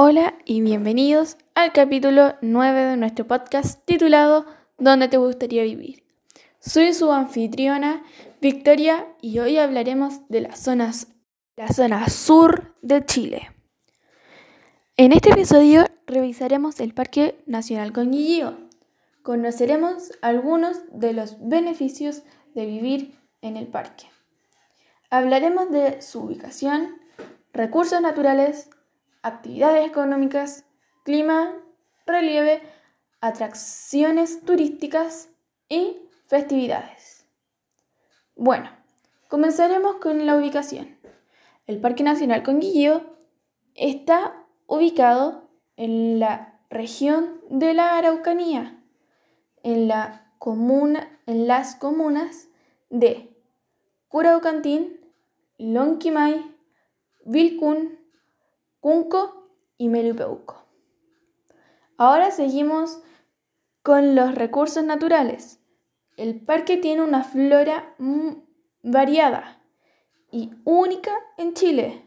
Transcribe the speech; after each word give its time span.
Hola 0.00 0.34
y 0.44 0.60
bienvenidos 0.60 1.38
al 1.56 1.72
capítulo 1.72 2.36
9 2.40 2.82
de 2.82 2.96
nuestro 2.96 3.26
podcast 3.26 3.84
titulado 3.84 4.46
¿Dónde 4.78 5.08
te 5.08 5.16
gustaría 5.16 5.64
vivir? 5.64 6.04
Soy 6.60 6.94
su 6.94 7.10
anfitriona 7.10 8.04
Victoria 8.40 9.08
y 9.20 9.40
hoy 9.40 9.58
hablaremos 9.58 10.20
de 10.28 10.42
las 10.42 10.60
zonas, 10.60 11.08
la 11.56 11.66
zona 11.72 12.08
sur 12.10 12.76
de 12.80 13.04
Chile. 13.04 13.50
En 14.96 15.10
este 15.10 15.30
episodio 15.30 15.84
revisaremos 16.06 16.78
el 16.78 16.94
Parque 16.94 17.42
Nacional 17.46 17.92
Conguillío. 17.92 18.56
Conoceremos 19.24 20.12
algunos 20.22 20.76
de 20.92 21.12
los 21.12 21.38
beneficios 21.40 22.22
de 22.54 22.66
vivir 22.66 23.18
en 23.42 23.56
el 23.56 23.66
parque. 23.66 24.04
Hablaremos 25.10 25.72
de 25.72 26.00
su 26.02 26.20
ubicación, 26.20 27.00
recursos 27.52 28.00
naturales, 28.00 28.70
actividades 29.28 29.86
económicas, 29.86 30.64
clima, 31.04 31.54
relieve, 32.06 32.62
atracciones 33.20 34.44
turísticas 34.44 35.28
y 35.68 35.96
festividades. 36.26 37.26
Bueno, 38.34 38.70
comenzaremos 39.28 39.96
con 39.96 40.26
la 40.26 40.36
ubicación. 40.36 40.96
El 41.66 41.80
Parque 41.80 42.02
Nacional 42.02 42.42
Conguillío 42.42 43.02
está 43.74 44.46
ubicado 44.66 45.48
en 45.76 46.18
la 46.18 46.60
región 46.70 47.40
de 47.50 47.74
la 47.74 47.98
Araucanía, 47.98 48.82
en 49.62 49.88
las 49.88 50.22
comunas 50.38 51.08
de 52.90 53.36
Curaucantín, 54.08 55.00
Lonquimay, 55.58 56.56
Vilcún, 57.24 57.97
Cunco 58.80 59.50
y 59.76 59.88
Melipeuco. 59.88 60.64
Ahora 61.96 62.30
seguimos 62.30 63.02
con 63.82 64.14
los 64.14 64.34
recursos 64.34 64.84
naturales. 64.84 65.60
El 66.16 66.40
parque 66.40 66.76
tiene 66.76 67.02
una 67.02 67.24
flora 67.24 67.94
variada 68.82 69.62
y 70.30 70.50
única 70.64 71.12
en 71.36 71.54
Chile. 71.54 72.04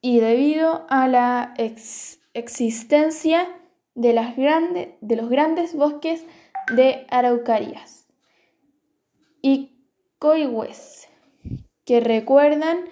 Y 0.00 0.20
debido 0.20 0.86
a 0.88 1.08
la 1.08 1.54
existencia 2.34 3.48
de, 3.94 4.96
de 5.00 5.16
los 5.16 5.28
grandes 5.28 5.74
bosques 5.74 6.24
de 6.74 7.06
araucarias 7.10 8.06
y 9.42 9.84
coigües, 10.18 11.08
que 11.84 12.00
recuerdan 12.00 12.84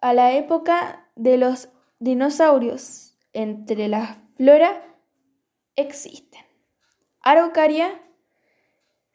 a 0.00 0.12
la 0.14 0.32
época 0.32 1.07
de 1.18 1.36
los 1.36 1.68
dinosaurios 1.98 3.16
entre 3.32 3.88
la 3.88 4.22
flora 4.36 4.96
existen. 5.76 6.40
Araucaria, 7.20 8.00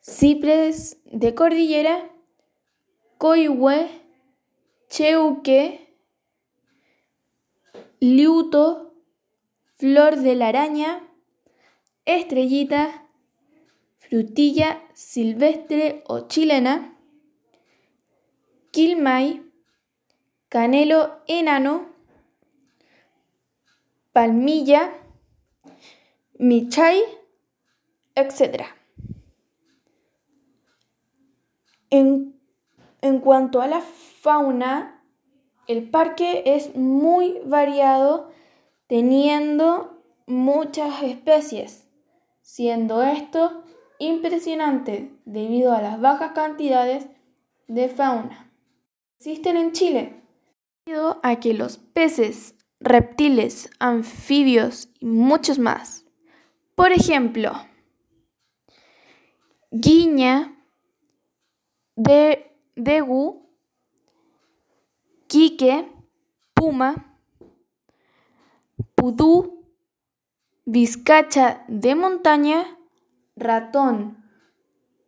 cipres 0.02 0.98
de 1.06 1.34
cordillera, 1.34 2.12
coihue, 3.18 3.90
cheuque, 4.90 5.98
liuto, 8.02 8.94
flor 9.78 10.18
de 10.18 10.36
la 10.36 10.50
araña, 10.50 11.08
estrellita, 12.06 13.08
frutilla 13.98 14.84
silvestre 14.94 16.04
o 16.06 16.28
chilena, 16.28 16.98
quilmay, 18.72 19.42
canelo 20.50 21.22
enano, 21.28 21.93
palmilla, 24.14 24.94
michay, 26.38 27.02
etc. 28.16 28.64
En, 31.90 32.40
en 33.02 33.20
cuanto 33.20 33.62
a 33.62 33.68
la 33.68 33.82
fauna, 33.82 35.04
el 35.68 35.90
parque 35.90 36.44
es 36.46 36.76
muy 36.76 37.40
variado, 37.46 38.32
teniendo 38.88 40.04
muchas 40.28 41.02
especies, 41.04 41.88
siendo 42.42 43.02
esto 43.02 43.64
impresionante 44.00 45.12
debido 45.26 45.74
a 45.74 45.82
las 45.82 46.00
bajas 46.00 46.34
cantidades 46.34 47.08
de 47.68 47.90
fauna. 47.90 48.52
Existen 49.18 49.58
en 49.58 49.72
Chile, 49.72 50.22
debido 50.86 51.20
a 51.24 51.40
que 51.40 51.54
los 51.54 51.78
peces 51.78 52.56
reptiles, 52.84 53.70
anfibios 53.80 54.90
y 55.00 55.06
muchos 55.06 55.58
más. 55.58 56.06
Por 56.76 56.92
ejemplo, 56.92 57.54
guiña, 59.72 60.56
de, 61.96 62.52
degu, 62.76 63.50
quique, 65.28 65.92
puma, 66.54 67.18
pudú, 68.96 69.66
vizcacha 70.66 71.64
de 71.68 71.96
montaña, 71.96 72.78
ratón, 73.36 74.24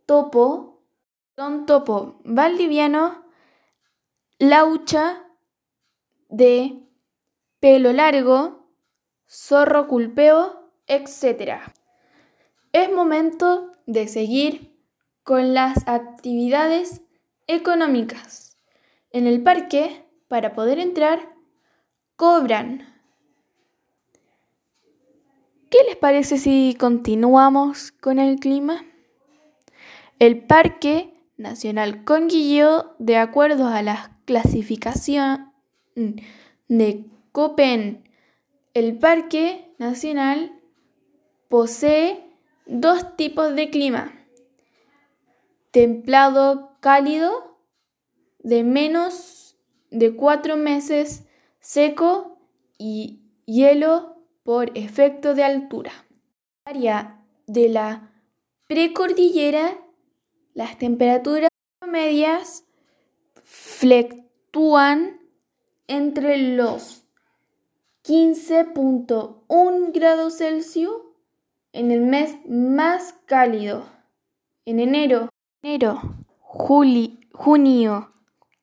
topo, 0.06 0.84
don 1.36 1.66
topo 1.66 2.22
valdiviano, 2.24 3.26
laucha 4.40 5.24
de 6.30 6.86
pelo 7.66 7.94
largo, 7.94 8.70
zorro 9.28 9.88
culpeo, 9.88 10.70
etc. 10.86 11.62
Es 12.74 12.92
momento 12.94 13.72
de 13.88 14.08
seguir 14.08 14.78
con 15.24 15.56
las 15.56 15.88
actividades 15.88 17.02
económicas. 17.48 18.60
En 19.10 19.26
el 19.26 19.42
parque, 19.42 20.06
para 20.28 20.54
poder 20.54 20.78
entrar, 20.78 21.34
cobran. 22.16 22.94
¿Qué 25.72 25.80
les 25.88 25.96
parece 25.96 26.38
si 26.38 26.78
continuamos 26.80 27.92
con 27.94 28.20
el 28.20 28.40
clima? 28.40 28.86
El 30.20 30.46
Parque 30.46 31.16
Nacional 31.36 32.04
Conguilló, 32.04 32.94
de 33.00 33.18
acuerdo 33.18 33.70
a 33.70 33.82
la 33.82 34.20
clasificación 34.26 35.52
de 36.68 37.06
Copen. 37.36 38.10
El 38.74 38.98
Parque 38.98 39.70
Nacional 39.78 40.58
posee 41.50 42.24
dos 42.66 43.18
tipos 43.18 43.54
de 43.58 43.70
clima. 43.70 44.26
Templado 45.72 46.78
cálido 46.80 47.60
de 48.40 48.64
menos 48.64 49.58
de 49.92 50.16
cuatro 50.16 50.56
meses, 50.56 51.26
seco 51.60 52.40
y 52.78 53.20
hielo 53.46 54.16
por 54.44 54.72
efecto 54.78 55.36
de 55.36 55.44
altura. 55.44 55.92
Área 56.64 57.22
de 57.48 57.68
la 57.68 58.14
precordillera, 58.66 59.78
las 60.54 60.78
temperaturas 60.78 61.50
medias 61.86 62.64
fluctúan 63.44 65.20
entre 65.88 66.38
los 66.38 67.05
15.1 68.08 69.92
grados 69.92 70.38
Celsius 70.38 70.94
en 71.74 71.90
el 71.90 72.02
mes 72.02 72.36
más 72.48 73.16
cálido. 73.26 73.88
En 74.64 74.80
enero, 74.80 75.30
enero, 75.64 76.00
junio 76.40 78.14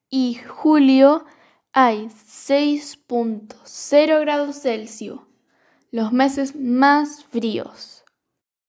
y 0.08 0.34
julio 0.34 1.24
hay 1.72 2.06
6.0 2.06 4.20
grados 4.20 4.62
Celsius, 4.62 5.18
los 5.90 6.12
meses 6.12 6.54
más 6.54 7.24
fríos. 7.24 8.04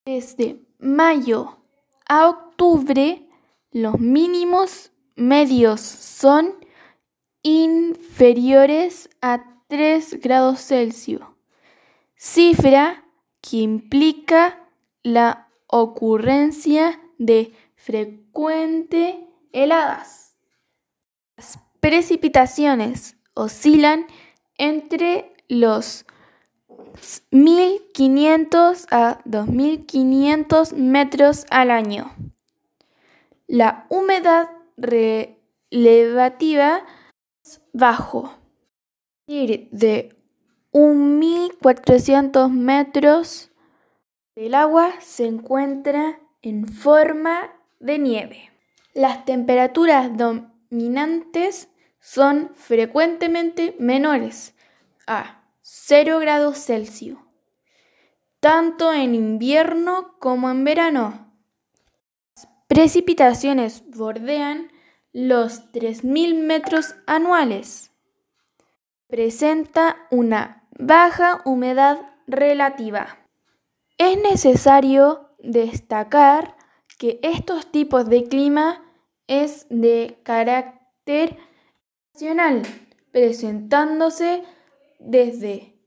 Desde 0.06 0.60
mayo 0.80 1.60
a 2.08 2.30
octubre, 2.30 3.30
los 3.70 4.00
mínimos 4.00 4.92
medios 5.16 5.82
son 5.82 6.56
inferiores 7.44 9.12
a 9.22 9.53
3 9.68 10.20
grados 10.22 10.60
Celsius, 10.62 11.24
cifra 12.16 13.04
que 13.42 13.58
implica 13.58 14.70
la 15.04 15.50
ocurrencia 15.68 17.00
de 17.18 17.54
frecuentes 17.76 19.16
heladas. 19.52 20.38
Las 21.38 21.60
precipitaciones 21.80 23.18
oscilan 23.34 24.08
entre 24.58 25.34
los 25.48 26.06
1.500 27.32 28.86
a 28.92 29.20
2.500 29.26 30.74
metros 30.74 31.46
al 31.50 31.72
año. 31.72 32.14
La 33.48 33.86
humedad 33.90 34.50
relativa 35.72 36.86
es 37.44 37.62
bajo 37.74 38.43
de 39.26 40.16
1.400 40.74 42.50
metros 42.50 43.52
del 44.36 44.54
agua 44.54 44.94
se 45.00 45.26
encuentra 45.26 46.20
en 46.42 46.68
forma 46.68 47.54
de 47.80 48.00
nieve. 48.00 48.52
Las 48.94 49.24
temperaturas 49.24 50.12
dominantes 50.18 51.70
son 52.00 52.52
frecuentemente 52.56 53.76
menores 53.80 54.56
a 55.08 55.42
0 55.62 56.20
grados 56.20 56.58
Celsius, 56.58 57.18
tanto 58.42 58.92
en 58.92 59.16
invierno 59.16 60.16
como 60.20 60.52
en 60.52 60.66
verano. 60.66 61.32
Las 62.36 62.50
precipitaciones 62.68 63.84
bordean 63.96 64.70
los 65.14 65.72
3.000 65.72 66.44
metros 66.44 66.96
anuales. 67.08 67.93
Presenta 69.14 70.08
una 70.10 70.68
baja 70.72 71.44
humedad 71.46 72.00
relativa. 72.26 73.20
Es 74.00 74.18
necesario 74.18 75.30
destacar 75.38 76.58
que 76.98 77.20
estos 77.22 77.72
tipos 77.72 78.10
de 78.10 78.24
clima 78.24 78.84
es 79.28 79.68
de 79.70 80.20
carácter 80.24 81.38
nacional, 82.16 82.64
presentándose 83.12 84.42
desde 84.98 85.80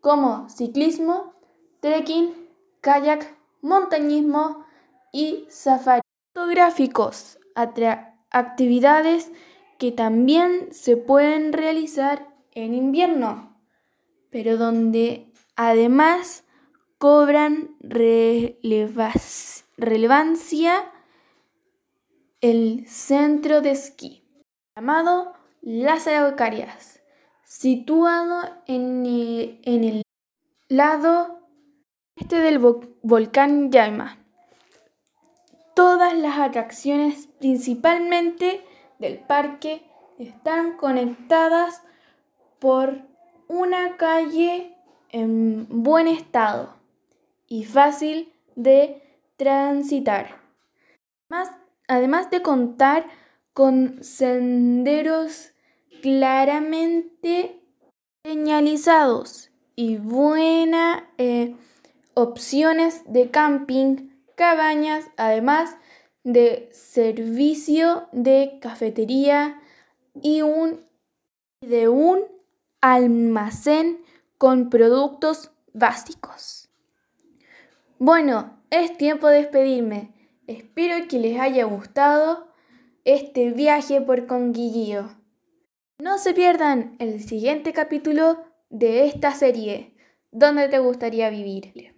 como 0.00 0.48
ciclismo, 0.48 1.34
trekking, 1.80 2.32
kayak, 2.80 3.36
montañismo 3.60 4.64
y 5.12 5.46
safari. 5.48 6.02
Fotográficos, 6.32 7.38
actividades 8.30 9.32
que 9.78 9.90
también 9.90 10.72
se 10.72 10.96
pueden 10.96 11.52
realizar 11.52 12.28
en 12.52 12.74
invierno, 12.74 13.58
pero 14.30 14.56
donde 14.58 15.32
además 15.56 16.44
cobran 16.98 17.76
relevancia 19.76 20.92
el 22.40 22.86
centro 22.86 23.60
de 23.60 23.72
esquí, 23.72 24.22
llamado 24.76 25.32
Las 25.62 26.06
Araucarias, 26.06 27.00
situado 27.58 28.50
en 28.66 29.06
en 29.06 29.84
el 29.84 30.02
lado 30.68 31.38
este 32.16 32.40
del 32.40 32.58
volcán 32.58 33.70
Yaima. 33.70 34.18
Todas 35.74 36.14
las 36.14 36.38
atracciones, 36.38 37.28
principalmente 37.38 38.60
del 38.98 39.18
parque, 39.18 39.86
están 40.18 40.76
conectadas 40.76 41.82
por 42.58 43.02
una 43.46 43.96
calle 43.98 44.76
en 45.10 45.66
buen 45.70 46.08
estado 46.08 46.74
y 47.46 47.64
fácil 47.64 48.32
de 48.56 49.00
transitar. 49.36 50.40
además 51.86 52.30
de 52.30 52.42
contar 52.42 53.06
con 53.52 54.02
senderos 54.02 55.53
claramente 56.02 57.60
señalizados 58.24 59.50
y 59.76 59.96
buena 59.96 61.10
eh, 61.18 61.54
opciones 62.14 63.02
de 63.06 63.30
camping, 63.30 64.10
cabañas, 64.34 65.06
además 65.16 65.76
de 66.22 66.70
servicio 66.72 68.08
de 68.12 68.58
cafetería 68.60 69.60
y 70.20 70.42
un, 70.42 70.80
de 71.60 71.88
un 71.88 72.22
almacén 72.80 74.02
con 74.38 74.70
productos 74.70 75.50
básicos. 75.72 76.68
Bueno, 77.98 78.58
es 78.70 78.96
tiempo 78.96 79.28
de 79.28 79.38
despedirme. 79.38 80.12
Espero 80.46 81.08
que 81.08 81.18
les 81.18 81.40
haya 81.40 81.64
gustado 81.64 82.48
este 83.04 83.50
viaje 83.50 84.00
por 84.00 84.26
Conguillío. 84.26 85.23
No 85.98 86.18
se 86.18 86.34
pierdan 86.34 86.96
el 86.98 87.22
siguiente 87.22 87.72
capítulo 87.72 88.44
de 88.68 89.06
esta 89.06 89.32
serie, 89.32 89.94
¿Dónde 90.32 90.68
te 90.68 90.80
gustaría 90.80 91.30
vivir? 91.30 91.92